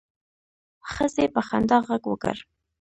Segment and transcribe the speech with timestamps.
[0.91, 2.35] ښځې په خندا غږ وکړ.